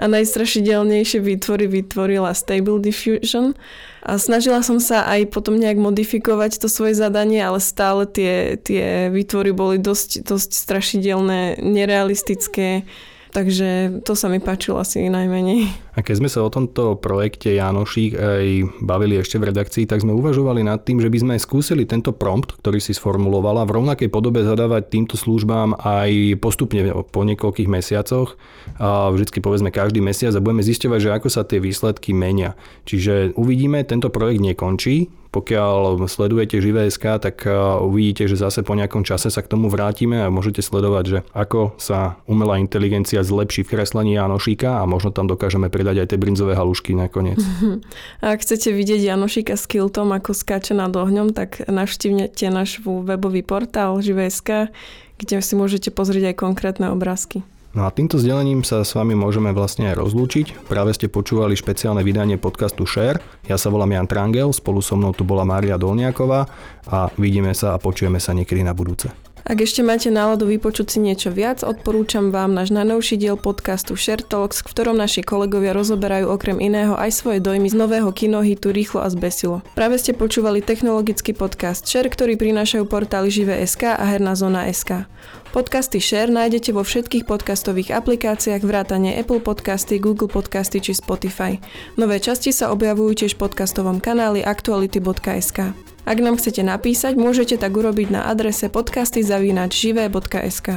a 0.00 0.04
najstrašidelnejšie 0.08 1.20
výtvory 1.20 1.68
vytvorila 1.68 2.32
Stable 2.32 2.80
Diffusion. 2.80 3.52
A 4.00 4.16
snažila 4.16 4.64
som 4.64 4.80
sa 4.80 5.04
aj 5.04 5.28
potom 5.28 5.60
nejak 5.60 5.76
modifikovať 5.76 6.56
to 6.56 6.72
svoje 6.72 6.96
zadanie, 6.96 7.44
ale 7.44 7.60
stále 7.60 8.08
tie, 8.08 8.56
tie 8.56 9.12
výtvory 9.12 9.52
boli 9.52 9.76
dosť, 9.76 10.24
dosť 10.24 10.50
strašidelné, 10.56 11.60
nerealistické 11.60 12.88
Takže 13.30 14.02
to 14.02 14.18
sa 14.18 14.26
mi 14.26 14.42
páčilo 14.42 14.82
asi 14.82 15.06
najmenej. 15.06 15.70
A 16.00 16.06
keď 16.06 16.16
sme 16.16 16.32
sa 16.32 16.40
o 16.40 16.48
tomto 16.48 16.96
projekte 16.96 17.52
Janošík 17.52 18.16
aj 18.16 18.44
bavili 18.80 19.20
ešte 19.20 19.36
v 19.36 19.52
redakcii, 19.52 19.84
tak 19.84 20.00
sme 20.00 20.16
uvažovali 20.16 20.64
nad 20.64 20.80
tým, 20.80 20.96
že 20.96 21.12
by 21.12 21.18
sme 21.20 21.34
skúsili 21.36 21.84
tento 21.84 22.16
prompt, 22.16 22.56
ktorý 22.56 22.80
si 22.80 22.96
sformulovala, 22.96 23.68
v 23.68 23.76
rovnakej 23.76 24.08
podobe 24.08 24.40
zadávať 24.40 24.88
týmto 24.88 25.20
službám 25.20 25.76
aj 25.76 26.40
postupne 26.40 27.04
po 27.04 27.20
niekoľkých 27.20 27.68
mesiacoch. 27.68 28.40
A 28.80 29.12
vždycky 29.12 29.44
povedzme 29.44 29.68
každý 29.68 30.00
mesiac 30.00 30.32
a 30.32 30.40
budeme 30.40 30.64
zisťovať, 30.64 30.98
že 31.04 31.10
ako 31.12 31.28
sa 31.28 31.44
tie 31.44 31.60
výsledky 31.60 32.16
menia. 32.16 32.56
Čiže 32.88 33.36
uvidíme, 33.36 33.84
tento 33.84 34.08
projekt 34.08 34.40
nekončí, 34.40 35.12
pokiaľ 35.30 36.10
sledujete 36.10 36.58
Živé.sk, 36.58 37.06
tak 37.22 37.46
uvidíte, 37.86 38.26
že 38.26 38.34
zase 38.34 38.66
po 38.66 38.74
nejakom 38.74 39.06
čase 39.06 39.30
sa 39.30 39.38
k 39.38 39.50
tomu 39.50 39.70
vrátime 39.70 40.26
a 40.26 40.32
môžete 40.32 40.58
sledovať, 40.58 41.04
že 41.06 41.18
ako 41.30 41.78
sa 41.78 42.18
umelá 42.26 42.58
inteligencia 42.58 43.22
zlepší 43.22 43.62
v 43.62 43.78
kreslení 43.78 44.18
Janošíka 44.18 44.82
a 44.82 44.90
možno 44.90 45.14
tam 45.14 45.30
dokážeme 45.30 45.70
pridať 45.70 45.89
aj 45.98 46.14
tie 46.14 46.18
brinzové 46.20 46.54
halušky 46.54 46.94
nakoniec. 46.94 47.42
A 48.22 48.36
ak 48.36 48.46
chcete 48.46 48.70
vidieť 48.70 49.02
Janošíka 49.02 49.58
s 49.58 49.66
kiltom, 49.66 50.14
ako 50.14 50.30
skáče 50.30 50.76
nad 50.76 50.94
ohňom, 50.94 51.34
tak 51.34 51.66
navštívnete 51.66 52.46
náš 52.52 52.78
webový 52.84 53.42
portál 53.42 53.98
Živé.sk, 53.98 54.70
kde 55.18 55.36
si 55.42 55.54
môžete 55.58 55.90
pozrieť 55.90 56.32
aj 56.32 56.36
konkrétne 56.38 56.86
obrázky. 56.94 57.42
No 57.70 57.86
a 57.86 57.94
týmto 57.94 58.18
vzdelaním 58.18 58.66
sa 58.66 58.82
s 58.82 58.98
vami 58.98 59.14
môžeme 59.14 59.54
vlastne 59.54 59.94
aj 59.94 60.02
rozlúčiť. 60.02 60.66
Práve 60.66 60.90
ste 60.90 61.06
počúvali 61.06 61.54
špeciálne 61.54 62.02
vydanie 62.02 62.34
podcastu 62.34 62.82
Share. 62.82 63.22
Ja 63.46 63.54
sa 63.62 63.70
volám 63.70 63.94
Jan 63.94 64.10
Trangel, 64.10 64.50
spolu 64.50 64.82
so 64.82 64.98
mnou 64.98 65.14
tu 65.14 65.22
bola 65.22 65.46
Mária 65.46 65.78
Dolniaková 65.78 66.50
a 66.90 67.14
vidíme 67.14 67.54
sa 67.54 67.78
a 67.78 67.78
počujeme 67.78 68.18
sa 68.18 68.34
niekedy 68.34 68.66
na 68.66 68.74
budúce. 68.74 69.29
Ak 69.50 69.58
ešte 69.58 69.82
máte 69.82 70.14
náladu 70.14 70.46
vypočuť 70.46 70.94
si 70.94 70.98
niečo 71.02 71.34
viac, 71.34 71.66
odporúčam 71.66 72.30
vám 72.30 72.54
náš 72.54 72.70
najnovší 72.70 73.18
diel 73.18 73.34
podcastu 73.34 73.98
Share 73.98 74.22
Talks, 74.22 74.62
v 74.62 74.70
ktorom 74.70 74.94
naši 74.94 75.26
kolegovia 75.26 75.74
rozoberajú 75.74 76.30
okrem 76.30 76.62
iného 76.62 76.94
aj 76.94 77.10
svoje 77.18 77.42
dojmy 77.42 77.66
z 77.66 77.74
nového 77.74 78.14
kinohitu 78.14 78.70
Rýchlo 78.70 79.02
a 79.02 79.10
zbesilo. 79.10 79.66
Práve 79.74 79.98
ste 79.98 80.14
počúvali 80.14 80.62
technologický 80.62 81.34
podcast 81.34 81.82
Share, 81.82 82.06
ktorý 82.06 82.38
prinášajú 82.38 82.86
portály 82.86 83.26
Živé.sk 83.34 83.90
a 83.90 84.04
Herná 84.06 84.38
zóna.sk. 84.38 85.10
Podcasty 85.50 85.98
Share 85.98 86.30
nájdete 86.30 86.70
vo 86.70 86.86
všetkých 86.86 87.26
podcastových 87.26 87.90
aplikáciách 87.90 88.62
vrátane 88.62 89.18
Apple 89.18 89.42
Podcasty, 89.42 89.98
Google 89.98 90.30
Podcasty 90.30 90.78
či 90.78 90.94
Spotify. 90.94 91.58
Nové 91.98 92.22
časti 92.22 92.54
sa 92.54 92.70
objavujú 92.70 93.26
tiež 93.26 93.34
v 93.34 93.50
podcastovom 93.50 93.98
kanáli 93.98 94.46
aktuality.sk. 94.46 95.89
Ak 96.08 96.18
nám 96.18 96.36
chcete 96.40 96.64
napísať, 96.64 97.16
môžete 97.16 97.60
tak 97.60 97.76
urobiť 97.76 98.08
na 98.10 98.26
adrese 98.30 98.72
podcastyzavinačživé.sk. 98.72 100.68